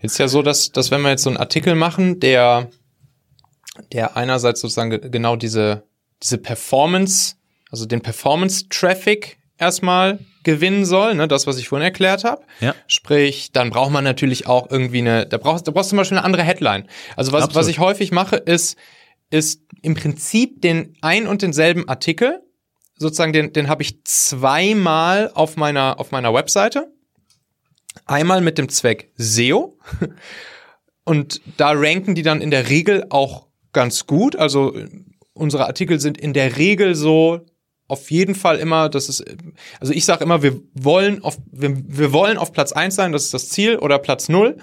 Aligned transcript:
Jetzt 0.00 0.12
ist 0.12 0.18
ja 0.18 0.28
so, 0.28 0.42
dass, 0.42 0.70
dass 0.70 0.90
wenn 0.90 1.02
wir 1.02 1.10
jetzt 1.10 1.22
so 1.22 1.30
einen 1.30 1.36
Artikel 1.36 1.74
machen, 1.74 2.20
der, 2.20 2.70
der 3.92 4.16
einerseits 4.16 4.60
sozusagen 4.60 5.10
genau 5.10 5.36
diese, 5.36 5.84
diese 6.22 6.38
Performance, 6.38 7.36
also 7.70 7.86
den 7.86 8.00
Performance-Traffic 8.00 9.38
erstmal 9.58 10.20
gewinnen 10.44 10.84
soll, 10.84 11.14
ne, 11.14 11.28
das, 11.28 11.46
was 11.46 11.58
ich 11.58 11.68
vorhin 11.68 11.84
erklärt 11.84 12.24
habe. 12.24 12.42
Ja. 12.60 12.74
Sprich, 12.86 13.52
dann 13.52 13.70
braucht 13.70 13.90
man 13.90 14.04
natürlich 14.04 14.46
auch 14.46 14.70
irgendwie 14.70 14.98
eine, 14.98 15.26
da 15.26 15.36
brauchst, 15.36 15.66
da 15.66 15.72
brauchst 15.72 15.88
du 15.88 15.90
zum 15.90 15.98
Beispiel 15.98 16.16
eine 16.16 16.24
andere 16.24 16.42
Headline. 16.42 16.88
Also 17.16 17.32
was, 17.32 17.54
was 17.54 17.68
ich 17.68 17.78
häufig 17.78 18.12
mache, 18.12 18.36
ist, 18.36 18.78
ist 19.30 19.62
im 19.82 19.94
Prinzip 19.94 20.62
den 20.62 20.96
ein 21.02 21.26
und 21.26 21.42
denselben 21.42 21.88
Artikel, 21.88 22.40
sozusagen 22.96 23.32
den, 23.32 23.52
den 23.52 23.68
habe 23.68 23.82
ich 23.82 24.04
zweimal 24.04 25.30
auf 25.34 25.56
meiner, 25.56 26.00
auf 26.00 26.12
meiner 26.12 26.32
Webseite. 26.32 26.90
Einmal 28.08 28.40
mit 28.40 28.58
dem 28.58 28.68
Zweck 28.68 29.12
SEO. 29.16 29.78
Und 31.04 31.40
da 31.56 31.70
ranken 31.70 32.14
die 32.14 32.22
dann 32.22 32.40
in 32.40 32.50
der 32.50 32.68
Regel 32.68 33.06
auch 33.10 33.46
ganz 33.72 34.06
gut. 34.06 34.36
Also 34.36 34.74
unsere 35.32 35.66
Artikel 35.66 36.00
sind 36.00 36.18
in 36.18 36.32
der 36.32 36.56
Regel 36.56 36.94
so 36.94 37.40
auf 37.86 38.10
jeden 38.10 38.34
Fall 38.34 38.58
immer, 38.58 38.90
das 38.90 39.08
ist, 39.08 39.24
also 39.80 39.92
ich 39.94 40.04
sage 40.04 40.22
immer, 40.24 40.42
wir 40.42 40.60
wollen 40.74 41.22
auf, 41.24 41.38
wir, 41.50 41.74
wir 41.86 42.12
wollen 42.12 42.36
auf 42.36 42.52
Platz 42.52 42.72
eins 42.72 42.96
sein, 42.96 43.12
das 43.12 43.24
ist 43.24 43.34
das 43.34 43.48
Ziel, 43.48 43.78
oder 43.78 43.98
Platz 43.98 44.28
null. 44.28 44.58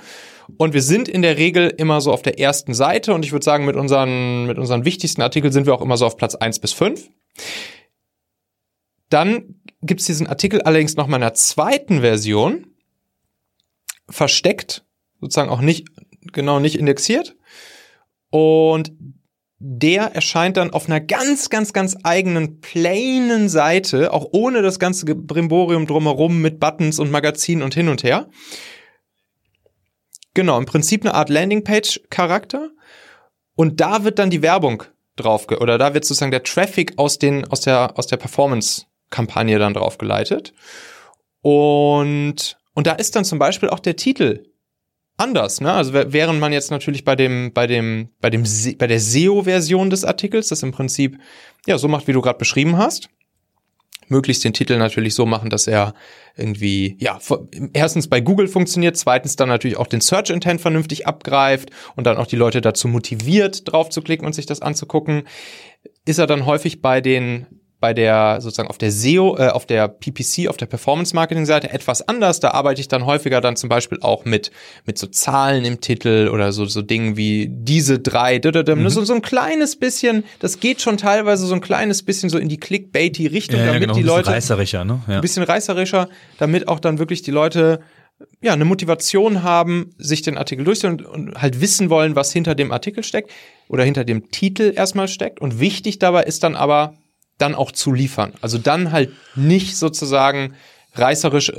Und 0.58 0.74
wir 0.76 0.84
sind 0.84 1.08
in 1.08 1.24
der 1.24 1.38
Regel 1.38 1.74
immer 1.76 2.02
so 2.02 2.12
auf 2.12 2.22
der 2.22 2.40
ersten 2.40 2.76
Seite 2.76 3.16
und 3.16 3.26
ich 3.26 3.32
würde 3.32 3.44
sagen, 3.44 3.66
mit 3.66 3.76
unseren, 3.76 4.46
mit 4.46 4.60
unseren 4.60 4.86
wichtigsten 4.86 5.24
Artikeln 5.24 5.52
sind 5.52 5.66
wir 5.66 5.74
auch 5.74 5.82
immer 5.82 5.98
so 5.98 6.06
auf 6.06 6.18
Platz 6.18 6.36
eins 6.36 6.60
bis 6.60 6.72
fünf. 6.72 7.10
Dann 9.10 9.56
gibt's 9.82 10.06
diesen 10.06 10.28
Artikel 10.28 10.62
allerdings 10.62 10.96
noch 10.96 11.08
mal 11.08 11.18
in 11.18 11.24
einer 11.24 11.34
zweiten 11.34 12.02
Version, 12.02 12.75
versteckt, 14.10 14.86
sozusagen 15.20 15.50
auch 15.50 15.62
nicht, 15.62 15.88
genau 16.34 16.60
nicht 16.60 16.78
indexiert. 16.78 17.36
Und 18.30 18.92
der 19.60 20.14
erscheint 20.14 20.58
dann 20.58 20.72
auf 20.72 20.88
einer 20.88 21.00
ganz, 21.00 21.50
ganz, 21.50 21.74
ganz 21.74 21.96
eigenen, 22.04 22.60
plainen 22.60 23.50
Seite, 23.50 24.12
auch 24.14 24.28
ohne 24.32 24.62
das 24.62 24.80
ganze 24.80 25.06
Brimborium 25.06 25.88
drumherum 25.88 26.42
mit 26.42 26.60
Buttons 26.60 27.00
und 27.00 27.10
Magazinen 27.10 27.64
und 27.64 27.74
hin 27.74 27.88
und 27.88 28.04
her. 28.04 28.30
Genau, 30.34 30.58
im 30.58 30.66
Prinzip 30.66 31.04
eine 31.04 31.14
Art 31.14 31.30
Landingpage-Charakter. 31.30 32.70
Und 33.56 33.80
da 33.80 34.04
wird 34.04 34.20
dann 34.20 34.30
die 34.30 34.42
Werbung 34.42 34.84
drauf, 35.16 35.48
oder 35.50 35.78
da 35.78 35.94
wird 35.94 36.04
sozusagen 36.04 36.32
der 36.32 36.44
Traffic 36.44 36.94
aus 36.98 37.18
den, 37.18 37.48
aus 37.48 37.62
der, 37.62 37.98
aus 37.98 38.08
der 38.08 38.18
Performance-Kampagne 38.18 39.58
dann 39.58 39.74
draufgeleitet. 39.74 40.54
Und, 41.42 42.58
und 42.76 42.86
da 42.86 42.92
ist 42.92 43.16
dann 43.16 43.26
zum 43.26 43.40
Beispiel 43.40 43.70
auch 43.70 43.80
der 43.80 43.96
Titel 43.96 44.44
anders, 45.18 45.62
ne? 45.62 45.72
Also 45.72 45.94
während 45.94 46.40
man 46.40 46.54
jetzt 46.54 46.72
natürlich 46.72 47.04
bei 47.04 47.16
dem 47.16 47.52
bei 47.54 47.68
dem 47.68 48.10
bei 48.22 48.30
dem 48.30 48.44
bei 48.78 48.88
der 48.88 49.00
SEO-Version 49.00 49.90
des 49.90 50.04
Artikels 50.04 50.50
das 50.50 50.62
im 50.62 50.72
Prinzip 50.72 51.18
ja 51.66 51.78
so 51.78 51.88
macht, 51.88 52.08
wie 52.08 52.14
du 52.14 52.22
gerade 52.22 52.38
beschrieben 52.38 52.78
hast, 52.78 53.10
möglichst 54.10 54.44
den 54.44 54.54
Titel 54.54 54.78
natürlich 54.78 55.16
so 55.16 55.26
machen, 55.26 55.50
dass 55.50 55.68
er 55.68 55.94
irgendwie 56.36 56.98
ja 57.00 57.18
erstens 57.72 58.10
bei 58.10 58.20
Google 58.20 58.50
funktioniert, 58.50 58.98
zweitens 58.98 59.38
dann 59.38 59.48
natürlich 59.48 59.78
auch 59.78 59.88
den 59.88 60.02
Search 60.02 60.30
Intent 60.30 60.60
vernünftig 60.60 61.08
abgreift 61.08 61.70
und 61.96 62.06
dann 62.06 62.18
auch 62.18 62.28
die 62.28 62.36
Leute 62.36 62.60
dazu 62.60 62.90
motiviert, 62.90 63.72
drauf 63.72 63.90
zu 63.90 64.02
klicken 64.02 64.26
und 64.26 64.34
sich 64.34 64.46
das 64.46 64.62
anzugucken, 64.62 65.24
ist 66.04 66.20
er 66.20 66.28
dann 66.28 66.46
häufig 66.46 66.82
bei 66.82 67.00
den 67.00 67.48
bei 67.86 67.94
der 67.94 68.42
sozusagen 68.42 68.68
auf 68.68 68.80
der 68.80 68.92
SEO, 68.92 69.38
äh, 69.38 69.50
auf 69.50 69.68
der 69.68 69.88
PPC, 69.88 70.48
auf 70.50 70.58
der 70.58 70.66
Performance 70.66 71.16
Marketing 71.16 71.46
Seite 71.46 71.70
etwas 71.70 72.08
anders. 72.08 72.40
Da 72.40 72.50
arbeite 72.50 72.82
ich 72.82 72.88
dann 72.88 73.06
häufiger 73.06 73.42
dann 73.42 73.56
zum 73.58 73.70
Beispiel 73.70 74.00
auch 74.02 74.26
mit 74.26 74.50
mit 74.88 74.98
so 74.98 75.06
Zahlen 75.06 75.64
im 75.66 75.82
Titel 75.82 76.32
oder 76.34 76.52
so 76.52 76.66
so 76.66 76.82
Dingen 76.82 77.16
wie 77.16 77.48
diese 77.48 78.00
drei, 78.00 78.42
mhm. 78.44 78.90
so, 78.90 79.06
so 79.06 79.14
ein 79.14 79.22
kleines 79.22 79.76
bisschen. 79.76 80.24
Das 80.40 80.60
geht 80.60 80.82
schon 80.82 80.98
teilweise 80.98 81.46
so 81.46 81.54
ein 81.54 81.62
kleines 81.62 82.02
bisschen 82.02 82.32
so 82.32 82.40
in 82.40 82.50
die 82.50 82.58
Clickbaity 82.58 83.28
Richtung, 83.28 83.60
ja, 83.60 83.68
damit 83.68 83.82
genau, 83.82 83.94
die 83.94 84.02
Leute 84.02 84.32
reißerischer, 84.32 84.84
ne? 84.84 85.04
Ja. 85.08 85.18
Ein 85.18 85.22
bisschen 85.22 85.44
reißerischer, 85.44 86.10
damit 86.40 86.68
auch 86.68 86.80
dann 86.80 86.98
wirklich 86.98 87.22
die 87.22 87.30
Leute 87.30 87.82
ja, 88.42 88.54
eine 88.54 88.66
Motivation 88.66 89.44
haben, 89.44 89.92
sich 90.00 90.24
den 90.24 90.40
Artikel 90.40 90.66
durchzuführen 90.66 91.06
und, 91.06 91.28
und 91.28 91.42
halt 91.42 91.62
wissen 91.62 91.92
wollen, 91.92 92.16
was 92.16 92.34
hinter 92.34 92.56
dem 92.56 92.72
Artikel 92.72 93.04
steckt 93.04 93.32
oder 93.68 93.84
hinter 93.84 94.06
dem 94.06 94.32
Titel 94.32 94.74
erstmal 94.76 95.08
steckt. 95.08 95.40
Und 95.40 95.60
wichtig 95.60 96.00
dabei 96.00 96.24
ist 96.24 96.42
dann 96.42 96.56
aber, 96.56 96.96
dann 97.38 97.56
auch 97.56 97.72
zu 97.72 97.92
liefern. 97.92 98.34
Also 98.42 98.58
dann 98.58 98.92
halt 98.92 99.12
nicht 99.36 99.78
sozusagen 99.78 100.56
reißerisch 100.96 101.50
äh, 101.50 101.54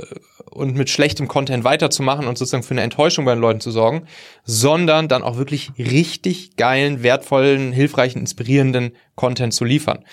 und 0.49 0.75
mit 0.75 0.89
schlechtem 0.89 1.27
Content 1.27 1.63
weiterzumachen 1.63 2.27
und 2.27 2.37
sozusagen 2.37 2.63
für 2.63 2.71
eine 2.71 2.81
Enttäuschung 2.81 3.25
bei 3.25 3.35
den 3.35 3.41
Leuten 3.41 3.59
zu 3.59 3.71
sorgen, 3.71 4.07
sondern 4.43 5.07
dann 5.07 5.23
auch 5.23 5.37
wirklich 5.37 5.71
richtig 5.77 6.55
geilen, 6.55 7.03
wertvollen, 7.03 7.71
hilfreichen, 7.71 8.19
inspirierenden 8.19 8.93
Content 9.15 9.53
zu 9.53 9.65
liefern. 9.65 10.03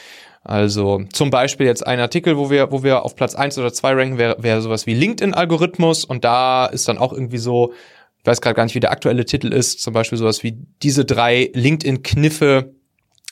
Also 0.43 1.05
zum 1.11 1.31
Beispiel 1.31 1.65
jetzt 1.67 1.87
ein 1.87 1.99
Artikel, 2.01 2.37
wo 2.37 2.51
wir, 2.51 2.71
wo 2.71 2.83
wir 2.83 3.03
auf 3.03 3.17
Platz 3.17 3.35
eins 3.35 3.57
oder 3.57 3.73
zwei 3.73 3.95
ranken, 3.95 4.19
wäre 4.19 4.37
wär 4.43 4.61
sowas 4.61 4.87
wie 4.87 4.93
LinkedIn-Algorithmus 4.93 6.05
und 6.05 6.23
da 6.25 6.67
ist 6.67 6.87
dann 6.87 6.99
auch 6.99 7.15
irgendwie 7.15 7.39
so, 7.39 7.73
ich 8.19 8.27
weiß 8.27 8.43
gerade 8.43 8.55
gar 8.55 8.65
nicht, 8.65 8.75
wie 8.75 8.81
der 8.81 8.91
aktuelle 8.91 9.25
Titel 9.25 9.51
ist, 9.53 9.81
zum 9.81 9.95
Beispiel 9.95 10.19
sowas 10.19 10.43
wie 10.43 10.59
diese 10.83 11.07
drei 11.07 11.51
LinkedIn-Kniffe, 11.55 12.75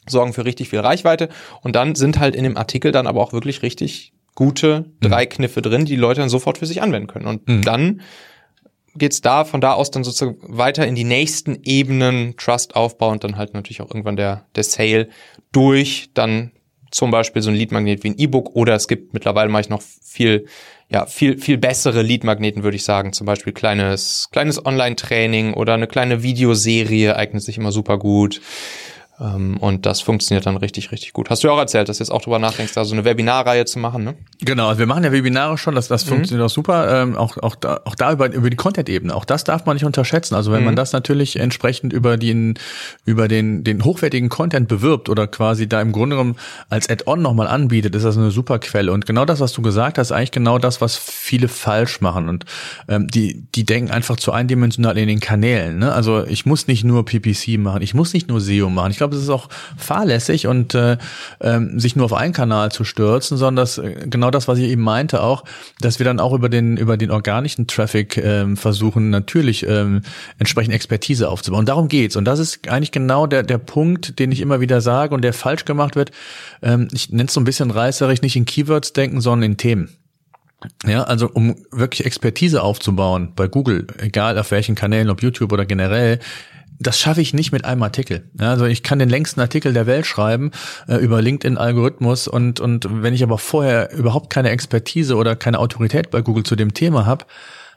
sorgen 0.08 0.32
für 0.32 0.44
richtig 0.44 0.68
viel 0.68 0.80
Reichweite. 0.80 1.28
Und 1.62 1.76
dann 1.76 1.94
sind 1.94 2.18
halt 2.18 2.36
in 2.36 2.44
dem 2.44 2.56
Artikel 2.56 2.92
dann 2.92 3.06
aber 3.06 3.20
auch 3.20 3.32
wirklich 3.32 3.62
richtig 3.62 4.12
gute 4.34 4.86
drei 5.00 5.24
mhm. 5.24 5.28
Kniffe 5.28 5.62
drin, 5.62 5.84
die, 5.84 5.92
die 5.92 6.00
Leute 6.00 6.20
dann 6.20 6.28
sofort 6.28 6.58
für 6.58 6.66
sich 6.66 6.82
anwenden 6.82 7.08
können. 7.08 7.26
Und 7.26 7.48
mhm. 7.48 7.62
dann 7.62 8.00
geht's 8.94 9.20
da 9.20 9.44
von 9.44 9.60
da 9.60 9.72
aus 9.72 9.90
dann 9.90 10.04
sozusagen 10.04 10.38
weiter 10.42 10.86
in 10.86 10.94
die 10.94 11.04
nächsten 11.04 11.58
Ebenen 11.62 12.36
Trust 12.36 12.76
Aufbau 12.76 13.10
und 13.10 13.24
dann 13.24 13.36
halt 13.36 13.54
natürlich 13.54 13.80
auch 13.80 13.90
irgendwann 13.90 14.16
der, 14.16 14.46
der 14.54 14.64
Sale 14.64 15.08
durch 15.50 16.10
dann 16.14 16.52
zum 16.90 17.10
Beispiel 17.10 17.40
so 17.40 17.50
ein 17.50 17.56
Leadmagnet 17.56 18.04
wie 18.04 18.10
ein 18.10 18.18
E-Book 18.18 18.54
oder 18.54 18.74
es 18.74 18.86
gibt 18.86 19.14
mittlerweile 19.14 19.48
mache 19.48 19.62
ich 19.62 19.68
noch 19.70 19.80
viel 19.80 20.46
ja 20.90 21.06
viel 21.06 21.38
viel 21.38 21.56
bessere 21.56 22.02
Leadmagneten 22.02 22.64
würde 22.64 22.76
ich 22.76 22.84
sagen 22.84 23.14
zum 23.14 23.26
Beispiel 23.26 23.54
kleines 23.54 24.28
kleines 24.30 24.64
Online-Training 24.64 25.54
oder 25.54 25.72
eine 25.72 25.86
kleine 25.86 26.22
Videoserie 26.22 27.16
eignet 27.16 27.42
sich 27.42 27.56
immer 27.56 27.72
super 27.72 27.98
gut 27.98 28.42
und 29.18 29.86
das 29.86 30.00
funktioniert 30.00 30.46
dann 30.46 30.56
richtig, 30.56 30.90
richtig 30.90 31.12
gut. 31.12 31.30
Hast 31.30 31.44
du 31.44 31.48
ja 31.48 31.54
auch 31.54 31.58
erzählt, 31.58 31.88
dass 31.88 31.98
du 31.98 32.02
jetzt 32.02 32.10
auch 32.10 32.22
drüber 32.22 32.38
nachdenkst, 32.38 32.72
da 32.72 32.84
so 32.84 32.94
eine 32.94 33.04
Webinarreihe 33.04 33.66
zu 33.66 33.78
machen, 33.78 34.04
ne? 34.04 34.14
Genau, 34.40 34.68
also 34.68 34.80
wir 34.80 34.86
machen 34.86 35.04
ja 35.04 35.12
Webinare 35.12 35.58
schon, 35.58 35.74
das, 35.74 35.86
das 35.86 36.06
mhm. 36.06 36.10
funktioniert 36.10 36.44
auch 36.44 36.52
super. 36.52 37.02
Ähm, 37.02 37.16
auch, 37.16 37.36
auch 37.36 37.54
da, 37.54 37.80
auch 37.84 37.94
da 37.94 38.12
über, 38.12 38.32
über 38.32 38.50
die 38.50 38.56
Content-Ebene. 38.56 39.14
Auch 39.14 39.24
das 39.24 39.44
darf 39.44 39.66
man 39.66 39.76
nicht 39.76 39.84
unterschätzen. 39.84 40.34
Also 40.34 40.50
wenn 40.50 40.60
mhm. 40.60 40.66
man 40.66 40.76
das 40.76 40.92
natürlich 40.92 41.38
entsprechend 41.38 41.92
über 41.92 42.16
den, 42.16 42.54
über 43.04 43.28
den, 43.28 43.64
den 43.64 43.84
hochwertigen 43.84 44.28
Content 44.28 44.66
bewirbt 44.66 45.08
oder 45.08 45.26
quasi 45.26 45.68
da 45.68 45.80
im 45.80 45.92
Grunde 45.92 46.16
genommen 46.16 46.36
als 46.68 46.88
Add-on 46.88 47.22
nochmal 47.22 47.46
anbietet, 47.46 47.94
ist 47.94 48.04
das 48.04 48.16
eine 48.16 48.30
super 48.30 48.58
Quelle. 48.58 48.92
Und 48.92 49.06
genau 49.06 49.24
das, 49.24 49.40
was 49.40 49.52
du 49.52 49.62
gesagt 49.62 49.98
hast, 49.98 50.10
eigentlich 50.10 50.32
genau 50.32 50.58
das, 50.58 50.80
was 50.80 50.96
viele 50.96 51.48
falsch 51.48 52.00
machen. 52.00 52.28
Und 52.28 52.44
ähm, 52.88 53.06
die, 53.08 53.44
die 53.54 53.64
denken 53.64 53.90
einfach 53.92 54.16
zu 54.16 54.32
eindimensional 54.32 54.96
in 54.98 55.06
den 55.06 55.20
Kanälen. 55.20 55.78
Ne? 55.78 55.92
Also 55.92 56.24
ich 56.24 56.46
muss 56.46 56.66
nicht 56.66 56.82
nur 56.82 57.04
PPC 57.04 57.58
machen, 57.58 57.82
ich 57.82 57.94
muss 57.94 58.14
nicht 58.14 58.28
nur 58.28 58.40
SEO 58.40 58.70
machen. 58.70 58.90
Ich 58.90 58.96
glaube, 58.96 59.11
glaube, 59.12 59.16
es 59.16 59.22
ist 59.22 59.30
auch 59.30 59.48
fahrlässig 59.76 60.46
und 60.46 60.74
äh, 60.74 60.96
ähm, 61.40 61.78
sich 61.78 61.96
nur 61.96 62.06
auf 62.06 62.12
einen 62.12 62.32
Kanal 62.32 62.72
zu 62.72 62.84
stürzen, 62.84 63.36
sondern 63.36 63.56
das, 63.56 63.78
äh, 63.78 64.06
genau 64.08 64.30
das, 64.30 64.48
was 64.48 64.58
ich 64.58 64.70
eben 64.70 64.82
meinte 64.82 65.22
auch, 65.22 65.44
dass 65.80 65.98
wir 65.98 66.04
dann 66.04 66.20
auch 66.20 66.32
über 66.32 66.48
den 66.48 66.76
über 66.76 66.96
den 66.96 67.10
organischen 67.10 67.66
Traffic 67.66 68.16
ähm, 68.16 68.56
versuchen, 68.56 69.10
natürlich 69.10 69.66
ähm, 69.66 70.02
entsprechend 70.38 70.74
Expertise 70.74 71.28
aufzubauen. 71.28 71.60
Und 71.60 71.68
darum 71.68 71.88
geht's. 71.88 72.16
Und 72.16 72.24
das 72.24 72.38
ist 72.38 72.68
eigentlich 72.68 72.92
genau 72.92 73.26
der 73.26 73.42
der 73.42 73.58
Punkt, 73.58 74.18
den 74.18 74.32
ich 74.32 74.40
immer 74.40 74.60
wieder 74.60 74.80
sage 74.80 75.14
und 75.14 75.22
der 75.22 75.32
falsch 75.32 75.64
gemacht 75.64 75.96
wird. 75.96 76.10
Ähm, 76.62 76.88
ich 76.92 77.10
nenne 77.10 77.26
es 77.26 77.34
so 77.34 77.40
ein 77.40 77.44
bisschen 77.44 77.70
reißerisch, 77.70 78.22
nicht 78.22 78.36
in 78.36 78.44
Keywords 78.44 78.92
denken, 78.92 79.20
sondern 79.20 79.52
in 79.52 79.56
Themen. 79.56 79.88
Ja, 80.86 81.02
also 81.02 81.28
um 81.28 81.56
wirklich 81.72 82.06
Expertise 82.06 82.62
aufzubauen 82.62 83.32
bei 83.34 83.48
Google, 83.48 83.88
egal 83.98 84.38
auf 84.38 84.52
welchen 84.52 84.76
Kanälen, 84.76 85.10
ob 85.10 85.20
YouTube 85.20 85.52
oder 85.52 85.66
generell, 85.66 86.20
das 86.78 86.98
schaffe 86.98 87.20
ich 87.20 87.34
nicht 87.34 87.52
mit 87.52 87.64
einem 87.64 87.82
Artikel. 87.82 88.28
Also 88.38 88.66
ich 88.66 88.82
kann 88.82 88.98
den 88.98 89.08
längsten 89.08 89.40
Artikel 89.40 89.72
der 89.72 89.86
Welt 89.86 90.06
schreiben 90.06 90.50
äh, 90.88 90.96
über 90.96 91.22
LinkedIn-Algorithmus 91.22 92.28
und, 92.28 92.60
und 92.60 92.86
wenn 93.02 93.14
ich 93.14 93.22
aber 93.22 93.38
vorher 93.38 93.92
überhaupt 93.92 94.30
keine 94.30 94.50
Expertise 94.50 95.16
oder 95.16 95.36
keine 95.36 95.58
Autorität 95.58 96.10
bei 96.10 96.22
Google 96.22 96.44
zu 96.44 96.56
dem 96.56 96.74
Thema 96.74 97.06
habe, 97.06 97.26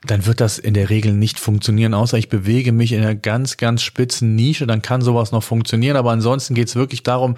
dann 0.06 0.26
wird 0.26 0.42
das 0.42 0.58
in 0.58 0.74
der 0.74 0.90
Regel 0.90 1.14
nicht 1.14 1.40
funktionieren, 1.40 1.94
außer 1.94 2.18
ich 2.18 2.30
bewege 2.30 2.72
mich 2.72 2.92
in 2.92 3.02
einer 3.02 3.16
ganz, 3.16 3.58
ganz 3.58 3.82
spitzen 3.82 4.36
Nische, 4.36 4.68
dann 4.68 4.82
kann 4.82 5.02
sowas 5.02 5.32
noch 5.32 5.44
funktionieren. 5.44 5.98
Aber 5.98 6.12
ansonsten 6.12 6.54
geht 6.54 6.68
es 6.68 6.76
wirklich 6.76 7.04
darum, 7.04 7.36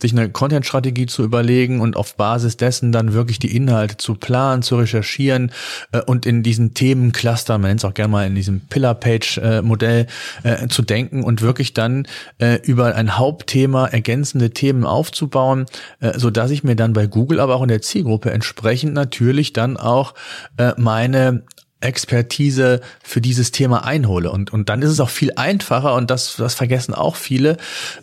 sich 0.00 0.12
eine 0.12 0.30
Content-Strategie 0.30 1.06
zu 1.06 1.22
überlegen 1.22 1.80
und 1.80 1.96
auf 1.96 2.16
Basis 2.16 2.56
dessen 2.56 2.92
dann 2.92 3.12
wirklich 3.12 3.38
die 3.38 3.54
Inhalte 3.54 3.96
zu 3.96 4.14
planen, 4.14 4.62
zu 4.62 4.76
recherchieren 4.76 5.52
äh, 5.92 6.00
und 6.02 6.26
in 6.26 6.42
diesen 6.42 6.74
Themencluster, 6.74 7.58
man 7.58 7.70
nennt 7.70 7.84
auch 7.84 7.94
gerne 7.94 8.12
mal 8.12 8.26
in 8.26 8.34
diesem 8.34 8.60
Pillar-Page-Modell 8.60 10.06
äh, 10.42 10.68
zu 10.68 10.82
denken 10.82 11.24
und 11.24 11.42
wirklich 11.42 11.74
dann 11.74 12.06
äh, 12.38 12.60
über 12.62 12.94
ein 12.94 13.18
Hauptthema 13.18 13.86
ergänzende 13.86 14.50
Themen 14.50 14.84
aufzubauen, 14.84 15.66
äh, 16.00 16.18
so 16.18 16.30
dass 16.30 16.50
ich 16.50 16.64
mir 16.64 16.76
dann 16.76 16.92
bei 16.92 17.06
Google, 17.06 17.40
aber 17.40 17.56
auch 17.56 17.62
in 17.62 17.68
der 17.68 17.82
Zielgruppe 17.82 18.30
entsprechend 18.30 18.94
natürlich 18.94 19.52
dann 19.52 19.76
auch 19.76 20.14
äh, 20.56 20.72
meine 20.76 21.42
Expertise 21.84 22.80
für 23.02 23.20
dieses 23.20 23.52
Thema 23.52 23.84
einhole. 23.84 24.30
Und, 24.30 24.52
und 24.52 24.68
dann 24.68 24.82
ist 24.82 24.90
es 24.90 25.00
auch 25.00 25.10
viel 25.10 25.32
einfacher, 25.36 25.94
und 25.94 26.10
das, 26.10 26.36
das 26.36 26.54
vergessen 26.54 26.94
auch 26.94 27.16
viele, 27.16 27.56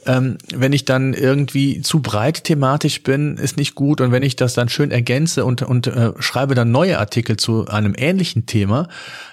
ähm, 0.06 0.38
wenn 0.54 0.74
ich 0.74 0.86
dann 0.86 1.13
irgendwie 1.13 1.81
zu 1.81 2.01
breit 2.01 2.44
thematisch 2.44 3.04
bin, 3.04 3.38
ist 3.38 3.57
nicht 3.57 3.75
gut. 3.75 4.01
Und 4.01 4.12
wenn 4.12 4.24
ich 4.24 4.36
das 4.36 4.54
dann 4.54 4.69
schön 4.69 4.92
ergänze 4.92 5.44
und, 5.45 5.62
und 5.63 5.88
äh, 5.88 6.12
schreibe 6.19 6.56
dann 6.56 6.72
neue 6.72 7.00
Artikel 7.00 7.38
zu 7.38 7.68
einem 7.68 7.94
ähnlichen 7.98 8.45
Thema, 8.45 8.88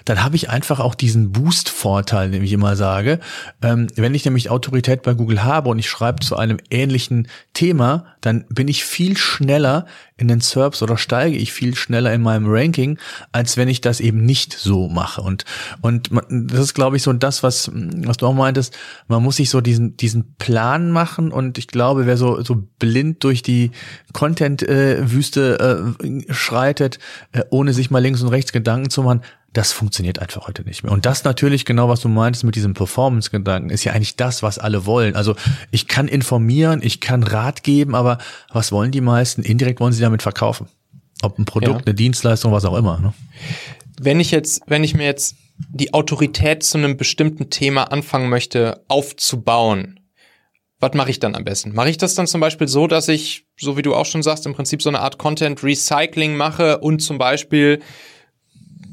dann 0.05 0.23
habe 0.23 0.35
ich 0.35 0.49
einfach 0.49 0.79
auch 0.79 0.95
diesen 0.95 1.31
Boost-Vorteil, 1.31 2.31
den 2.31 2.43
ich 2.43 2.53
immer 2.53 2.75
sage. 2.75 3.19
Ähm, 3.61 3.87
wenn 3.95 4.15
ich 4.15 4.25
nämlich 4.25 4.49
Autorität 4.49 5.03
bei 5.03 5.13
Google 5.13 5.43
habe 5.43 5.69
und 5.69 5.79
ich 5.79 5.89
schreibe 5.89 6.19
zu 6.25 6.35
einem 6.35 6.57
ähnlichen 6.69 7.27
Thema, 7.53 8.05
dann 8.21 8.45
bin 8.49 8.67
ich 8.67 8.83
viel 8.83 9.17
schneller 9.17 9.85
in 10.19 10.27
den 10.27 10.41
SERPs 10.41 10.83
oder 10.83 10.97
steige 10.97 11.37
ich 11.37 11.53
viel 11.53 11.75
schneller 11.75 12.13
in 12.13 12.21
meinem 12.21 12.45
Ranking, 12.47 12.99
als 13.31 13.55
wenn 13.55 13.69
ich 13.69 13.79
das 13.79 14.01
eben 14.01 14.25
nicht 14.25 14.53
so 14.53 14.89
mache. 14.89 15.21
Und, 15.21 15.45
und 15.81 16.09
das 16.29 16.59
ist, 16.59 16.73
glaube 16.73 16.97
ich, 16.97 17.03
so 17.03 17.13
das, 17.13 17.41
was, 17.41 17.71
was 17.73 18.17
du 18.17 18.27
auch 18.27 18.33
meintest, 18.33 18.77
man 19.07 19.23
muss 19.23 19.37
sich 19.37 19.49
so 19.49 19.61
diesen, 19.61 19.95
diesen 19.95 20.35
Plan 20.35 20.91
machen 20.91 21.31
und 21.31 21.57
ich 21.57 21.67
glaube, 21.67 22.05
wer 22.05 22.17
so, 22.17 22.43
so 22.43 22.63
blind 22.79 23.23
durch 23.23 23.41
die 23.41 23.71
Content-Wüste 24.11 25.95
äh, 26.03 26.33
schreitet, 26.33 26.99
äh, 27.31 27.43
ohne 27.49 27.73
sich 27.73 27.89
mal 27.89 27.99
links 27.99 28.21
und 28.21 28.27
rechts 28.27 28.51
Gedanken 28.51 28.89
zu 28.89 29.03
machen, 29.03 29.21
das 29.53 29.71
funktioniert 29.71 30.19
einfach 30.19 30.47
heute 30.47 30.63
nicht 30.63 30.83
mehr. 30.83 30.91
Und 30.91 31.05
das 31.05 31.23
natürlich 31.23 31.65
genau, 31.65 31.89
was 31.89 32.01
du 32.01 32.09
meintest 32.09 32.43
mit 32.43 32.55
diesem 32.55 32.73
Performance-Gedanken, 32.73 33.69
ist 33.69 33.83
ja 33.83 33.93
eigentlich 33.93 34.15
das, 34.15 34.43
was 34.43 34.59
alle 34.59 34.85
wollen. 34.85 35.15
Also 35.15 35.35
ich 35.71 35.87
kann 35.87 36.07
informieren, 36.07 36.81
ich 36.83 36.99
kann 36.99 37.23
Rat 37.23 37.63
geben, 37.63 37.95
aber 37.95 38.19
was 38.51 38.71
wollen 38.71 38.91
die 38.91 39.01
meisten? 39.01 39.41
Indirekt 39.41 39.79
wollen 39.79 39.93
sie 39.93 40.01
damit 40.01 40.21
verkaufen. 40.21 40.67
Ob 41.21 41.37
ein 41.39 41.45
Produkt, 41.45 41.81
ja. 41.81 41.85
eine 41.85 41.95
Dienstleistung, 41.95 42.51
was 42.51 42.65
auch 42.65 42.77
immer. 42.77 42.99
Ne? 42.99 43.13
Wenn 43.99 44.19
ich 44.19 44.31
jetzt, 44.31 44.61
wenn 44.67 44.83
ich 44.83 44.93
mir 44.93 45.05
jetzt 45.05 45.35
die 45.57 45.93
Autorität 45.93 46.63
zu 46.63 46.77
einem 46.77 46.95
bestimmten 46.95 47.49
Thema 47.49 47.91
anfangen 47.91 48.29
möchte 48.29 48.83
aufzubauen, 48.87 49.99
was 50.79 50.93
mache 50.93 51.09
ich 51.09 51.19
dann 51.19 51.35
am 51.35 51.43
besten? 51.43 51.73
Mache 51.73 51.89
ich 51.89 51.97
das 51.97 52.15
dann 52.15 52.27
zum 52.27 52.39
Beispiel 52.39 52.69
so, 52.69 52.87
dass 52.87 53.09
ich, 53.09 53.45
so 53.59 53.75
wie 53.75 53.81
du 53.81 53.93
auch 53.95 54.05
schon 54.05 54.23
sagst, 54.23 54.45
im 54.45 54.53
Prinzip 54.53 54.81
so 54.81 54.87
eine 54.89 55.01
Art 55.01 55.17
Content 55.17 55.61
Recycling 55.61 56.37
mache 56.37 56.77
und 56.77 57.01
zum 57.01 57.17
Beispiel 57.17 57.81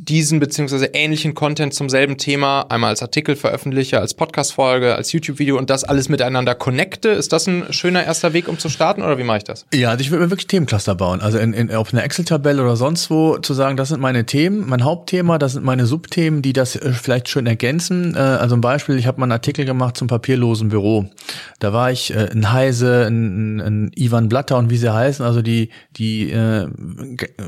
diesen 0.09 0.39
beziehungsweise 0.39 0.87
ähnlichen 0.87 1.35
Content 1.35 1.75
zum 1.75 1.89
selben 1.89 2.17
Thema 2.17 2.63
einmal 2.69 2.91
als 2.91 3.03
Artikel 3.03 3.35
veröffentliche, 3.35 4.01
als 4.01 4.15
Podcast-Folge, 4.15 4.95
als 4.95 5.13
YouTube-Video 5.13 5.59
und 5.59 5.69
das 5.69 5.85
alles 5.85 6.09
miteinander 6.09 6.55
connecte. 6.55 7.09
Ist 7.09 7.33
das 7.33 7.47
ein 7.47 7.73
schöner 7.73 8.05
erster 8.05 8.33
Weg, 8.33 8.49
um 8.49 8.59
zu 8.59 8.69
starten 8.69 9.03
oder 9.03 9.19
wie 9.19 9.25
mache 9.25 9.39
ich 9.39 9.45
das? 9.45 9.67
Ja, 9.75 9.91
also 9.91 10.01
ich 10.01 10.11
würde 10.11 10.25
mir 10.25 10.31
wirklich 10.31 10.47
Themencluster 10.47 10.95
bauen. 10.95 11.21
Also 11.21 11.39
in, 11.39 11.53
in, 11.53 11.75
auf 11.75 11.93
einer 11.93 12.05
Excel-Tabelle 12.05 12.63
oder 12.63 12.77
sonst 12.77 13.11
wo 13.11 13.39
zu 13.39 13.53
sagen, 13.55 13.77
das 13.77 13.89
sind 13.89 14.01
meine 14.01 14.27
Themen, 14.27 14.69
mein 14.69 14.85
Hauptthema, 14.85 15.39
das 15.39 15.55
sind 15.55 15.65
meine 15.65 15.87
Subthemen, 15.87 16.43
die 16.43 16.53
das 16.53 16.77
äh, 16.77 16.93
vielleicht 16.93 17.29
schön 17.29 17.47
ergänzen. 17.47 18.15
Äh, 18.15 18.19
also 18.19 18.55
ein 18.55 18.61
Beispiel, 18.61 18.99
ich 18.99 19.07
habe 19.07 19.19
mal 19.19 19.25
einen 19.25 19.33
Artikel 19.33 19.65
gemacht 19.65 19.97
zum 19.97 20.07
papierlosen 20.07 20.69
Büro. 20.69 21.07
Da 21.59 21.73
war 21.73 21.91
ich 21.91 22.15
äh, 22.15 22.29
ein 22.31 22.53
Heise, 22.53 23.07
ein, 23.07 23.61
ein, 23.61 23.91
Ivan 23.97 24.29
Blatter 24.29 24.57
und 24.57 24.71
wie 24.71 24.77
sie 24.77 24.93
heißen, 24.93 25.25
also 25.25 25.43
die, 25.43 25.71
die 25.97 26.31
äh, 26.31 26.69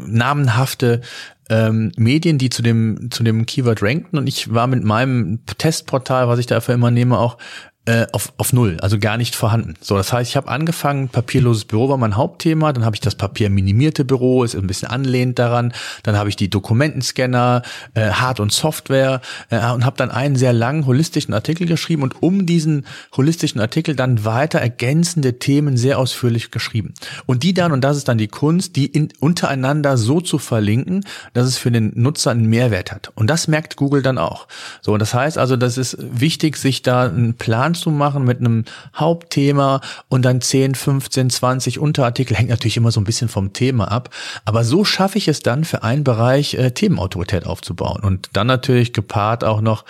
namenhafte 0.07 1.03
ähm, 1.51 1.93
Medien, 1.97 2.39
die 2.39 2.51
zu 2.51 2.63
dem 2.63 3.11
zu 3.11 3.23
dem 3.23 3.47
Keyword 3.47 3.83
rankten 3.83 4.19
und 4.19 4.27
ich 4.27 4.53
war 4.53 4.67
mit 4.67 4.85
meinem 4.85 5.41
Testportal, 5.47 6.29
was 6.29 6.39
ich 6.39 6.47
dafür 6.47 6.75
immer 6.75 6.91
nehme, 6.91 7.19
auch 7.19 7.39
äh, 7.89 8.07
auf, 8.13 8.35
auf 8.37 8.53
null, 8.53 8.77
also 8.83 8.99
gar 8.99 9.17
nicht 9.17 9.35
vorhanden. 9.35 9.73
So, 9.81 9.97
das 9.97 10.13
heißt, 10.13 10.29
ich 10.29 10.37
habe 10.37 10.49
angefangen, 10.49 11.09
papierloses 11.09 11.65
Büro 11.65 11.89
war 11.89 11.97
mein 11.97 12.17
Hauptthema, 12.17 12.75
dann 12.75 12.85
habe 12.85 12.95
ich 12.95 13.01
das 13.01 13.15
Papier 13.15 13.49
minimierte 13.49 14.05
Büro, 14.05 14.45
ist 14.45 14.55
ein 14.55 14.67
bisschen 14.67 14.91
anlehnt 14.91 15.39
daran, 15.39 15.73
dann 16.03 16.15
habe 16.19 16.29
ich 16.29 16.37
die 16.37 16.51
Dokumentenscanner, 16.51 17.63
äh, 17.95 18.11
Hard- 18.11 18.41
und 18.41 18.53
Software 18.53 19.23
äh, 19.49 19.71
und 19.71 19.87
habe 19.87 19.97
dann 19.97 20.11
einen 20.11 20.37
sehr 20.37 20.53
langen 20.53 20.85
holistischen 20.85 21.33
Artikel 21.33 21.67
geschrieben 21.67 22.03
und 22.03 22.23
um 22.23 22.45
diesen 22.45 22.85
holistischen 23.17 23.59
Artikel 23.59 23.97
dann 23.97 24.23
weiter 24.27 24.59
ergänzende 24.59 25.39
Themen 25.39 25.79
sehr 25.79 25.99
ausführlich 25.99 26.51
geschrieben. 26.51 26.93
Und 27.25 27.43
die 27.43 27.55
dann, 27.55 27.73
und 27.73 27.81
das 27.81 27.97
ist 27.97 28.09
dann 28.09 28.19
die 28.19 28.29
Kunst, 28.29 28.77
die 28.77 28.85
in, 28.85 29.09
untereinander 29.19 29.97
so 29.97 30.21
zu 30.21 30.39
verlinken, 30.39 31.07
dass 31.33 31.47
es 31.47 31.57
für 31.57 31.71
den 31.71 31.93
Nutzer 31.95 32.33
einen 32.33 32.51
Mehrwert 32.51 32.93
hat. 32.93 33.13
Und 33.15 33.31
das 33.31 33.49
merkt 33.49 33.77
Google 33.77 34.03
dann 34.03 34.19
auch. 34.19 34.47
So, 34.83 34.99
das 34.99 35.15
heißt 35.15 35.39
also, 35.39 35.57
das 35.57 35.79
ist 35.79 35.97
wichtig, 35.99 36.59
sich 36.59 36.83
da 36.83 37.05
einen 37.05 37.33
Plan 37.33 37.78
zu 37.79 37.91
machen 37.91 38.25
mit 38.25 38.39
einem 38.39 38.65
Hauptthema 38.95 39.81
und 40.09 40.25
dann 40.25 40.41
10, 40.41 40.75
15, 40.75 41.31
20 41.31 41.79
Unterartikel. 41.79 42.37
Hängt 42.37 42.51
natürlich 42.51 42.77
immer 42.77 42.91
so 42.91 43.01
ein 43.01 43.05
bisschen 43.05 43.29
vom 43.29 43.53
Thema 43.53 43.91
ab. 43.91 44.11
Aber 44.45 44.65
so 44.65 44.85
schaffe 44.85 45.19
ich 45.19 45.29
es 45.29 45.41
dann 45.41 45.65
für 45.65 45.83
einen 45.83 46.05
Bereich 46.05 46.55
äh, 46.55 46.71
Themenautorität 46.71 47.47
aufzubauen. 47.47 48.03
Und 48.03 48.29
dann 48.33 48.47
natürlich 48.47 48.93
gepaart 48.93 49.45
auch 49.45 49.61
noch 49.61 49.85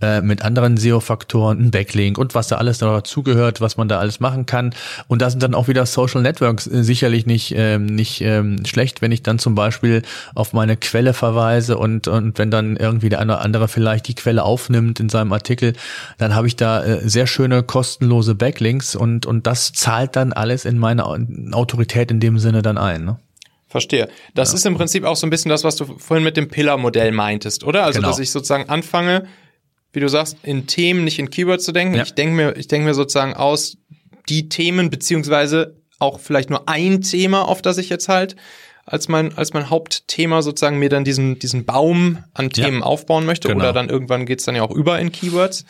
äh, 0.00 0.20
mit 0.20 0.42
anderen 0.42 0.76
SEO-Faktoren, 0.76 1.58
ein 1.58 1.70
Backlink 1.70 2.18
und 2.18 2.34
was 2.34 2.48
da 2.48 2.56
alles 2.56 2.78
dazugehört, 2.78 3.60
was 3.60 3.76
man 3.76 3.88
da 3.88 3.98
alles 3.98 4.20
machen 4.20 4.46
kann. 4.46 4.74
Und 5.08 5.22
da 5.22 5.30
sind 5.30 5.42
dann 5.42 5.54
auch 5.54 5.68
wieder 5.68 5.86
Social 5.86 6.22
Networks 6.22 6.66
äh, 6.66 6.82
sicherlich 6.82 7.26
nicht, 7.26 7.52
äh, 7.52 7.78
nicht 7.78 8.20
äh, 8.20 8.42
schlecht, 8.66 9.02
wenn 9.02 9.12
ich 9.12 9.22
dann 9.22 9.38
zum 9.38 9.54
Beispiel 9.54 10.02
auf 10.34 10.52
meine 10.52 10.76
Quelle 10.76 11.14
verweise 11.14 11.78
und, 11.78 12.08
und 12.08 12.38
wenn 12.38 12.50
dann 12.50 12.76
irgendwie 12.76 13.08
der 13.08 13.20
eine 13.20 13.34
oder 13.34 13.42
andere 13.42 13.68
vielleicht 13.68 14.08
die 14.08 14.14
Quelle 14.14 14.42
aufnimmt 14.42 15.00
in 15.00 15.08
seinem 15.08 15.32
Artikel, 15.32 15.74
dann 16.18 16.34
habe 16.34 16.46
ich 16.46 16.56
da 16.56 16.82
äh, 16.82 17.08
sehr 17.08 17.26
schöne 17.34 17.62
kostenlose 17.62 18.34
Backlinks 18.34 18.96
und, 18.96 19.26
und 19.26 19.46
das 19.46 19.72
zahlt 19.72 20.16
dann 20.16 20.32
alles 20.32 20.64
in 20.64 20.78
meine 20.78 21.04
Autorität 21.52 22.10
in 22.10 22.20
dem 22.20 22.38
Sinne 22.38 22.62
dann 22.62 22.78
ein. 22.78 23.04
Ne? 23.04 23.18
Verstehe. 23.68 24.08
Das 24.34 24.50
ja. 24.50 24.54
ist 24.54 24.66
im 24.66 24.76
Prinzip 24.76 25.04
auch 25.04 25.16
so 25.16 25.26
ein 25.26 25.30
bisschen 25.30 25.48
das, 25.48 25.64
was 25.64 25.76
du 25.76 25.84
vorhin 25.98 26.22
mit 26.22 26.36
dem 26.36 26.48
Pillar-Modell 26.48 27.10
meintest, 27.10 27.64
oder? 27.64 27.84
Also, 27.84 27.98
genau. 27.98 28.08
dass 28.08 28.20
ich 28.20 28.30
sozusagen 28.30 28.68
anfange, 28.68 29.26
wie 29.92 30.00
du 30.00 30.08
sagst, 30.08 30.36
in 30.44 30.66
Themen, 30.68 31.02
nicht 31.02 31.18
in 31.18 31.28
Keywords 31.28 31.64
zu 31.64 31.72
denken. 31.72 31.96
Ja. 31.96 32.04
Ich 32.04 32.14
denke 32.14 32.36
mir, 32.36 32.56
ich 32.56 32.68
denke 32.68 32.86
mir 32.86 32.94
sozusagen 32.94 33.34
aus, 33.34 33.76
die 34.28 34.48
Themen, 34.48 34.90
beziehungsweise 34.90 35.76
auch 35.98 36.20
vielleicht 36.20 36.50
nur 36.50 36.68
ein 36.68 37.02
Thema, 37.02 37.42
auf 37.48 37.62
das 37.62 37.78
ich 37.78 37.88
jetzt 37.88 38.08
halt 38.08 38.36
als 38.86 39.08
mein, 39.08 39.36
als 39.36 39.54
mein 39.54 39.70
Hauptthema 39.70 40.42
sozusagen 40.42 40.78
mir 40.78 40.88
dann 40.88 41.04
diesen, 41.04 41.38
diesen 41.38 41.64
Baum 41.64 42.18
an 42.34 42.50
Themen 42.50 42.80
ja. 42.80 42.84
aufbauen 42.84 43.26
möchte. 43.26 43.48
Genau. 43.48 43.60
Oder 43.60 43.72
dann 43.72 43.88
irgendwann 43.88 44.26
geht's 44.26 44.44
dann 44.44 44.54
ja 44.54 44.62
auch 44.62 44.70
über 44.70 44.98
in 44.98 45.10
Keywords. 45.10 45.64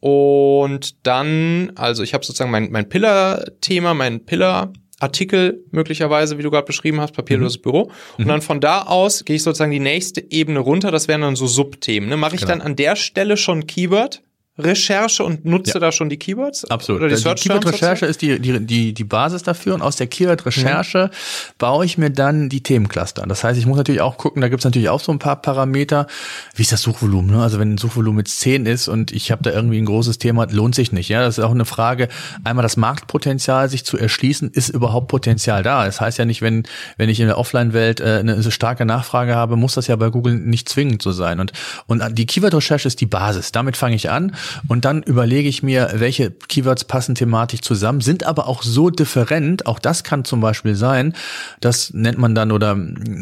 Und 0.00 1.06
dann, 1.06 1.72
also 1.74 2.02
ich 2.02 2.14
habe 2.14 2.24
sozusagen 2.24 2.50
mein, 2.50 2.70
mein 2.70 2.88
Pillar-Thema, 2.88 3.94
mein 3.94 4.24
Pillar-Artikel 4.24 5.64
möglicherweise, 5.70 6.38
wie 6.38 6.42
du 6.42 6.50
gerade 6.50 6.66
beschrieben 6.66 7.00
hast, 7.00 7.14
papierloses 7.14 7.58
mhm. 7.58 7.62
Büro. 7.62 7.82
Und 8.16 8.24
mhm. 8.24 8.28
dann 8.28 8.42
von 8.42 8.60
da 8.60 8.82
aus 8.82 9.24
gehe 9.24 9.36
ich 9.36 9.42
sozusagen 9.42 9.72
die 9.72 9.80
nächste 9.80 10.24
Ebene 10.30 10.60
runter. 10.60 10.90
Das 10.90 11.08
wären 11.08 11.22
dann 11.22 11.36
so 11.36 11.46
Subthemen. 11.46 12.08
Ne? 12.08 12.16
Mache 12.16 12.36
ich 12.36 12.42
genau. 12.42 12.52
dann 12.52 12.62
an 12.62 12.76
der 12.76 12.94
Stelle 12.96 13.36
schon 13.36 13.66
Keyword? 13.66 14.22
Recherche 14.58 15.22
und 15.22 15.44
nutze 15.44 15.74
ja. 15.74 15.80
da 15.80 15.92
schon 15.92 16.08
die 16.08 16.16
Keywords? 16.16 16.64
Absolut. 16.64 17.02
Oder 17.02 17.14
die, 17.14 17.22
die 17.22 17.48
Keyword-Recherche 17.48 18.06
ist 18.06 18.22
die, 18.22 18.40
die, 18.40 18.58
die, 18.60 18.92
die 18.92 19.04
Basis 19.04 19.42
dafür 19.44 19.74
und 19.74 19.82
aus 19.82 19.96
der 19.96 20.08
Keyword-Recherche 20.08 21.10
mhm. 21.12 21.54
baue 21.58 21.84
ich 21.84 21.96
mir 21.96 22.10
dann 22.10 22.48
die 22.48 22.62
Themencluster. 22.62 23.24
Das 23.26 23.44
heißt, 23.44 23.58
ich 23.58 23.66
muss 23.66 23.76
natürlich 23.76 24.00
auch 24.00 24.16
gucken, 24.18 24.42
da 24.42 24.48
gibt 24.48 24.60
es 24.60 24.64
natürlich 24.64 24.88
auch 24.88 25.00
so 25.00 25.12
ein 25.12 25.20
paar 25.20 25.36
Parameter. 25.40 26.06
Wie 26.54 26.62
ist 26.62 26.72
das 26.72 26.82
Suchvolumen? 26.82 27.30
Ne? 27.30 27.42
Also 27.42 27.60
wenn 27.60 27.74
ein 27.74 27.78
Suchvolumen 27.78 28.20
jetzt 28.20 28.40
10 28.40 28.66
ist 28.66 28.88
und 28.88 29.12
ich 29.12 29.30
habe 29.30 29.42
da 29.42 29.50
irgendwie 29.50 29.78
ein 29.78 29.84
großes 29.84 30.18
Thema, 30.18 30.46
lohnt 30.50 30.74
sich 30.74 30.90
nicht. 30.90 31.08
Ja, 31.08 31.20
Das 31.22 31.38
ist 31.38 31.44
auch 31.44 31.52
eine 31.52 31.64
Frage, 31.64 32.08
einmal 32.42 32.64
das 32.64 32.76
Marktpotenzial 32.76 33.68
sich 33.68 33.84
zu 33.84 33.96
erschließen, 33.96 34.50
ist 34.50 34.70
überhaupt 34.70 35.08
Potenzial 35.08 35.62
da? 35.62 35.84
Das 35.84 36.00
heißt 36.00 36.18
ja 36.18 36.24
nicht, 36.24 36.42
wenn, 36.42 36.64
wenn 36.96 37.08
ich 37.08 37.20
in 37.20 37.26
der 37.26 37.38
Offline-Welt 37.38 38.00
äh, 38.00 38.18
eine 38.18 38.50
starke 38.50 38.84
Nachfrage 38.84 39.36
habe, 39.36 39.56
muss 39.56 39.74
das 39.74 39.86
ja 39.86 39.96
bei 39.96 40.10
Google 40.10 40.34
nicht 40.34 40.68
zwingend 40.68 41.00
so 41.02 41.12
sein. 41.12 41.38
Und, 41.38 41.52
und 41.86 42.18
die 42.18 42.26
Keyword-Recherche 42.26 42.88
ist 42.88 43.00
die 43.00 43.06
Basis. 43.06 43.52
Damit 43.52 43.76
fange 43.76 43.94
ich 43.94 44.10
an 44.10 44.32
und 44.68 44.84
dann 44.84 45.02
überlege 45.02 45.48
ich 45.48 45.62
mir, 45.62 45.90
welche 45.94 46.30
Keywords 46.30 46.84
passen 46.84 47.14
thematisch 47.14 47.60
zusammen, 47.60 48.00
sind 48.00 48.24
aber 48.24 48.48
auch 48.48 48.62
so 48.62 48.90
different, 48.90 49.66
auch 49.66 49.78
das 49.78 50.04
kann 50.04 50.24
zum 50.24 50.40
Beispiel 50.40 50.74
sein, 50.74 51.14
das 51.60 51.92
nennt 51.92 52.18
man 52.18 52.34
dann 52.34 52.52
oder 52.52 52.76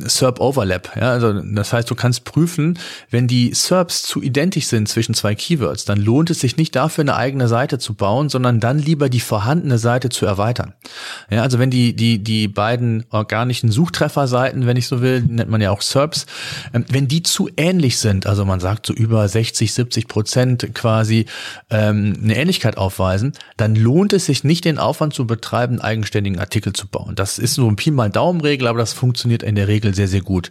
SERP 0.06 0.40
Overlap, 0.40 0.96
ja, 0.96 1.10
also 1.10 1.32
das 1.32 1.72
heißt, 1.72 1.90
du 1.90 1.94
kannst 1.94 2.24
prüfen, 2.24 2.78
wenn 3.10 3.26
die 3.26 3.54
SERPs 3.54 4.02
zu 4.02 4.22
identisch 4.22 4.66
sind 4.66 4.88
zwischen 4.88 5.14
zwei 5.14 5.34
Keywords, 5.34 5.84
dann 5.84 5.98
lohnt 5.98 6.30
es 6.30 6.40
sich 6.40 6.56
nicht 6.56 6.76
dafür 6.76 7.02
eine 7.02 7.16
eigene 7.16 7.48
Seite 7.48 7.78
zu 7.78 7.94
bauen, 7.94 8.28
sondern 8.28 8.60
dann 8.60 8.78
lieber 8.78 9.08
die 9.08 9.20
vorhandene 9.20 9.78
Seite 9.78 10.08
zu 10.08 10.26
erweitern. 10.26 10.74
Ja, 11.30 11.42
also 11.42 11.58
wenn 11.58 11.70
die, 11.70 11.94
die, 11.96 12.22
die 12.22 12.48
beiden 12.48 13.04
organischen 13.10 13.70
Suchtrefferseiten, 13.70 14.66
wenn 14.66 14.76
ich 14.76 14.88
so 14.88 15.00
will, 15.00 15.22
nennt 15.22 15.50
man 15.50 15.60
ja 15.60 15.70
auch 15.70 15.82
SERPs, 15.82 16.26
ähm, 16.74 16.84
wenn 16.88 17.08
die 17.08 17.22
zu 17.22 17.48
ähnlich 17.56 17.98
sind, 17.98 18.26
also 18.26 18.44
man 18.44 18.60
sagt 18.60 18.86
so 18.86 18.92
über 18.92 19.26
60, 19.26 19.72
70 19.72 20.08
Prozent 20.08 20.74
quasi 20.74 21.15
quasi 21.16 21.26
ähm, 21.70 22.14
eine 22.22 22.36
Ähnlichkeit 22.36 22.76
aufweisen, 22.76 23.32
dann 23.56 23.74
lohnt 23.74 24.12
es 24.12 24.26
sich 24.26 24.44
nicht, 24.44 24.64
den 24.64 24.78
Aufwand 24.78 25.14
zu 25.14 25.26
betreiben, 25.26 25.74
einen 25.74 25.80
eigenständigen 25.80 26.38
Artikel 26.38 26.72
zu 26.72 26.86
bauen. 26.86 27.14
Das 27.14 27.38
ist 27.38 27.54
so 27.54 27.68
ein 27.68 27.76
Pi 27.76 27.90
mal 27.90 28.10
Daumenregel, 28.10 28.68
aber 28.68 28.78
das 28.78 28.92
funktioniert 28.92 29.42
in 29.42 29.54
der 29.54 29.68
Regel 29.68 29.94
sehr, 29.94 30.08
sehr 30.08 30.20
gut. 30.20 30.50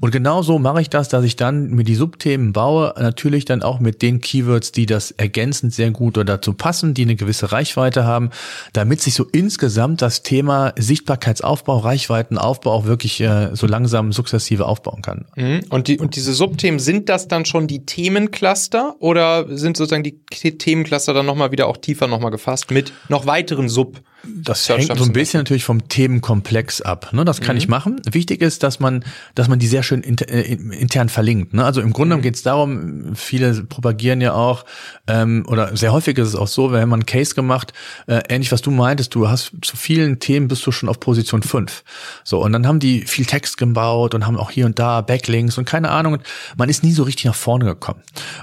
Und 0.00 0.10
genau 0.10 0.42
so 0.42 0.58
mache 0.58 0.80
ich 0.80 0.90
das, 0.90 1.08
dass 1.08 1.24
ich 1.24 1.36
dann 1.36 1.70
mir 1.70 1.84
die 1.84 1.94
Subthemen 1.94 2.52
baue, 2.52 2.94
natürlich 2.98 3.44
dann 3.44 3.62
auch 3.62 3.80
mit 3.80 4.02
den 4.02 4.20
Keywords, 4.20 4.72
die 4.72 4.86
das 4.86 5.10
ergänzend 5.10 5.74
sehr 5.74 5.90
gut 5.90 6.16
oder 6.16 6.36
dazu 6.36 6.52
passen, 6.52 6.94
die 6.94 7.02
eine 7.02 7.16
gewisse 7.16 7.52
Reichweite 7.52 8.04
haben, 8.04 8.30
damit 8.72 9.00
sich 9.00 9.14
so 9.14 9.26
insgesamt 9.32 10.02
das 10.02 10.22
Thema 10.22 10.72
Sichtbarkeitsaufbau, 10.76 11.78
Reichweitenaufbau 11.78 12.72
auch 12.72 12.84
wirklich 12.84 13.20
äh, 13.20 13.50
so 13.54 13.66
langsam 13.66 14.12
sukzessive 14.12 14.66
aufbauen 14.66 15.02
kann. 15.02 15.26
Mhm. 15.36 15.64
Und, 15.68 15.88
die, 15.88 15.98
und 15.98 16.16
diese 16.16 16.32
Subthemen, 16.32 16.78
sind 16.78 17.08
das 17.08 17.28
dann 17.28 17.44
schon 17.44 17.66
die 17.66 17.84
Themencluster 17.84 18.96
oder 18.98 19.46
sind 19.56 19.76
sozusagen 19.76 20.02
die 20.12 20.58
Themencluster 20.58 21.14
dann 21.14 21.26
nochmal 21.26 21.52
wieder 21.52 21.66
auch 21.66 21.76
tiefer 21.76 22.06
nochmal 22.06 22.30
gefasst 22.30 22.70
mit 22.70 22.92
noch 23.08 23.26
weiteren 23.26 23.68
Sub? 23.68 24.00
Das 24.42 24.68
hängt 24.68 24.96
so 24.96 25.04
ein 25.04 25.12
bisschen 25.12 25.40
natürlich 25.40 25.64
vom 25.64 25.88
Themenkomplex 25.88 26.80
ab. 26.82 27.12
Ne? 27.12 27.24
Das 27.24 27.40
kann 27.40 27.56
mhm. 27.56 27.58
ich 27.58 27.68
machen. 27.68 28.00
Wichtig 28.10 28.42
ist, 28.42 28.62
dass 28.62 28.80
man, 28.80 29.04
dass 29.34 29.48
man 29.48 29.58
die 29.58 29.66
sehr 29.66 29.82
schön 29.82 30.02
inter, 30.02 30.28
äh, 30.28 30.52
intern 30.52 31.08
verlinkt. 31.08 31.54
Ne? 31.54 31.64
Also 31.64 31.80
im 31.80 31.92
Grunde 31.92 32.16
mhm. 32.16 32.22
geht 32.22 32.36
es 32.36 32.42
darum, 32.42 33.14
viele 33.14 33.62
propagieren 33.64 34.20
ja 34.20 34.32
auch, 34.32 34.64
ähm, 35.06 35.44
oder 35.48 35.76
sehr 35.76 35.92
häufig 35.92 36.18
ist 36.18 36.28
es 36.28 36.34
auch 36.34 36.48
so, 36.48 36.72
wenn 36.72 36.88
man 36.88 37.00
einen 37.00 37.06
Case 37.06 37.34
gemacht, 37.34 37.72
äh, 38.06 38.22
ähnlich 38.28 38.52
was 38.52 38.62
du 38.62 38.70
meintest, 38.70 39.14
du 39.14 39.28
hast 39.28 39.52
zu 39.62 39.76
vielen 39.76 40.18
Themen 40.18 40.48
bist 40.48 40.66
du 40.66 40.72
schon 40.72 40.88
auf 40.88 41.00
Position 41.00 41.42
5. 41.42 41.84
So, 42.24 42.42
und 42.42 42.52
dann 42.52 42.66
haben 42.66 42.80
die 42.80 43.02
viel 43.02 43.26
Text 43.26 43.58
gebaut 43.58 44.14
und 44.14 44.26
haben 44.26 44.36
auch 44.36 44.50
hier 44.50 44.66
und 44.66 44.78
da 44.78 45.00
Backlinks 45.00 45.58
und 45.58 45.64
keine 45.64 45.90
Ahnung. 45.90 46.18
Man 46.56 46.68
ist 46.68 46.82
nie 46.82 46.92
so 46.92 47.02
richtig 47.02 47.26
nach 47.26 47.34
vorne 47.34 47.64
gekommen. 47.64 48.02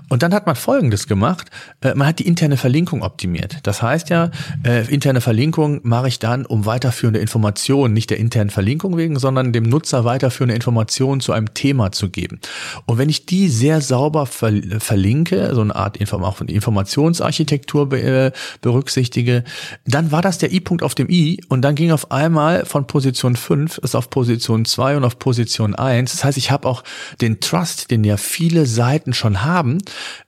Und 0.10 0.24
dann 0.24 0.34
hat 0.34 0.46
man 0.46 0.56
folgendes 0.56 1.08
gemacht, 1.08 1.50
äh, 1.82 1.94
man 1.96 2.08
hat 2.08 2.20
die 2.20 2.28
interne 2.28 2.58
Verlinkung 2.58 3.02
optimiert. 3.02 3.58
Das 3.63 3.82
heißt 3.82 4.10
ja, 4.10 4.32
äh, 4.66 4.88
interne 4.94 5.22
Verlinkung 5.22 5.73
Verlinkung 5.74 5.89
mache 5.89 6.08
ich 6.08 6.20
dann 6.20 6.46
um 6.46 6.65
weiterführende 6.65 7.20
Informationen, 7.20 7.94
nicht 7.94 8.10
der 8.10 8.18
internen 8.18 8.50
Verlinkung 8.50 8.98
wegen, 8.98 9.18
sondern 9.20 9.53
dem 9.53 9.63
Nutzer 9.63 10.06
weiterführende 10.06 10.56
Informationen 10.56 11.22
zu 11.22 11.32
einem 11.32 11.53
Thema 11.53 11.92
zu 11.92 12.10
geben. 12.10 12.39
Und 12.86 12.98
wenn 12.98 13.10
ich 13.10 13.25
die 13.25 13.50
sehr 13.50 13.82
sauber 13.82 14.25
ver 14.25 14.53
verlinke, 14.80 15.53
so 15.53 15.62
eine 15.62 15.75
Art 15.75 15.98
Inform 15.98 16.24
Informationsarchitektur 16.48 17.89
be 17.89 18.01
äh, 18.01 18.32
berücksichtige, 18.62 19.44
dann 19.86 20.12
war 20.12 20.22
das 20.22 20.38
der 20.38 20.51
I-Punkt 20.51 20.84
auf 20.84 20.96
dem 20.96 21.10
I 21.10 21.42
und 21.50 21.62
dann 21.62 21.75
ging 21.75 21.92
auf 21.92 22.12
einmal 22.12 22.65
von 22.65 22.88
Position 22.88 23.36
5 23.36 23.80
ist 23.80 23.96
auf 23.96 24.10
Position 24.10 24.65
2 24.65 24.98
und 24.98 25.03
auf 25.03 25.20
Position 25.20 25.75
1. 25.75 26.12
Das 26.12 26.24
heißt, 26.24 26.38
ich 26.38 26.51
habe 26.51 26.68
auch 26.68 26.84
den 27.22 27.39
Trust, 27.39 27.92
den 27.92 28.03
ja 28.03 28.18
viele 28.18 28.65
Seiten 28.65 29.13
schon 29.13 29.44
haben, 29.44 29.80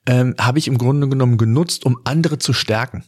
ähm, 0.05 0.35
habe 0.39 0.59
ich 0.59 0.67
im 0.67 0.77
Grunde 0.77 1.07
genommen 1.07 1.37
genutzt, 1.37 1.85
um 1.85 1.97
andere 2.03 2.37
zu 2.37 2.53
stärken. 2.53 3.03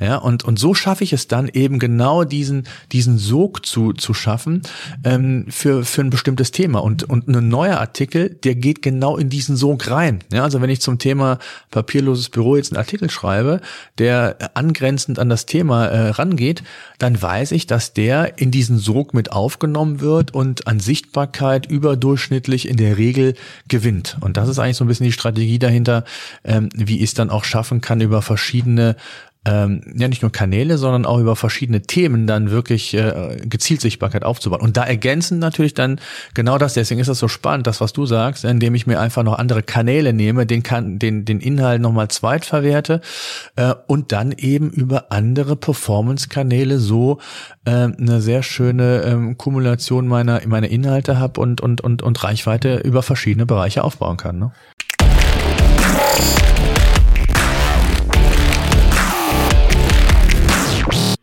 Ja, 0.00 0.16
und, 0.16 0.44
und 0.44 0.58
so 0.58 0.74
schaffe 0.74 1.04
ich 1.04 1.12
es 1.12 1.28
dann 1.28 1.48
eben 1.56 1.78
genau 1.78 2.24
diesen, 2.24 2.68
diesen 2.92 3.18
Sog 3.18 3.66
zu, 3.66 3.92
zu 3.92 4.14
schaffen 4.14 4.62
ähm, 5.02 5.46
für, 5.48 5.84
für 5.84 6.02
ein 6.02 6.10
bestimmtes 6.10 6.50
Thema. 6.52 6.82
Und, 6.82 7.02
und 7.04 7.26
ein 7.28 7.48
neuer 7.48 7.78
Artikel, 7.78 8.30
der 8.30 8.54
geht 8.54 8.82
genau 8.82 9.16
in 9.16 9.30
diesen 9.30 9.56
Sog 9.56 9.90
rein. 9.90 10.20
Ja, 10.32 10.44
also 10.44 10.60
wenn 10.60 10.70
ich 10.70 10.80
zum 10.80 10.98
Thema 10.98 11.38
papierloses 11.70 12.28
Büro 12.28 12.56
jetzt 12.56 12.72
einen 12.72 12.78
Artikel 12.78 13.10
schreibe, 13.10 13.60
der 13.98 14.36
angrenzend 14.54 15.18
an 15.18 15.28
das 15.28 15.46
Thema 15.46 15.86
äh, 15.86 16.10
rangeht, 16.10 16.62
dann 16.98 17.20
weiß 17.20 17.52
ich, 17.52 17.66
dass 17.66 17.94
der 17.94 18.38
in 18.38 18.50
diesen 18.50 18.78
Sog 18.78 19.14
mit 19.14 19.32
aufgenommen 19.32 20.00
wird 20.00 20.34
und 20.34 20.66
an 20.66 20.80
Sichtbarkeit 20.80 21.66
überdurchschnittlich 21.66 22.68
in 22.68 22.76
der 22.76 22.98
Regel 22.98 23.34
gewinnt. 23.68 24.18
Und 24.20 24.36
das 24.36 24.48
ist 24.48 24.58
eigentlich 24.58 24.76
so 24.76 24.84
ein 24.84 24.88
bisschen 24.88 25.06
die 25.06 25.12
Strategie 25.12 25.58
dahinter, 25.58 26.04
ähm, 26.44 26.68
wie 26.74 26.98
ich 26.98 27.04
es 27.04 27.14
dann 27.14 27.30
auch 27.30 27.44
schaffen 27.44 27.80
kann, 27.80 28.00
über 28.00 28.20
verschiedene 28.22 28.96
ähm, 29.46 29.80
ja 29.94 30.08
nicht 30.08 30.22
nur 30.22 30.32
Kanäle, 30.32 30.76
sondern 30.76 31.06
auch 31.06 31.18
über 31.18 31.36
verschiedene 31.36 31.82
Themen 31.82 32.26
dann 32.26 32.50
wirklich 32.50 32.94
äh, 32.94 33.38
gezielt 33.44 33.80
Sichtbarkeit 33.80 34.24
aufzubauen. 34.24 34.60
Und 34.60 34.76
da 34.76 34.82
ergänzen 34.82 35.38
natürlich 35.38 35.72
dann 35.72 36.00
genau 36.34 36.58
das, 36.58 36.74
deswegen 36.74 37.00
ist 37.00 37.06
das 37.06 37.20
so 37.20 37.28
spannend, 37.28 37.66
das, 37.66 37.80
was 37.80 37.92
du 37.92 38.06
sagst, 38.06 38.44
indem 38.44 38.74
ich 38.74 38.86
mir 38.86 38.98
einfach 38.98 39.22
noch 39.22 39.38
andere 39.38 39.62
Kanäle 39.62 40.12
nehme, 40.12 40.46
den, 40.46 40.62
kann, 40.62 40.98
den, 40.98 41.24
den 41.24 41.40
Inhalt 41.40 41.80
nochmal 41.80 42.08
zweit 42.08 42.44
verwerte 42.44 43.00
äh, 43.54 43.74
und 43.86 44.10
dann 44.10 44.32
eben 44.32 44.70
über 44.70 45.12
andere 45.12 45.54
Performance-Kanäle 45.54 46.78
so 46.78 47.18
äh, 47.64 47.70
eine 47.70 48.20
sehr 48.20 48.42
schöne 48.42 49.02
ähm, 49.02 49.38
Kumulation 49.38 50.08
meiner, 50.08 50.40
meiner 50.46 50.68
Inhalte 50.68 51.20
habe 51.20 51.40
und, 51.40 51.60
und, 51.60 51.80
und, 51.80 52.02
und 52.02 52.24
Reichweite 52.24 52.78
über 52.78 53.02
verschiedene 53.02 53.46
Bereiche 53.46 53.84
aufbauen 53.84 54.16
kann. 54.16 54.38
Ne? 54.38 54.52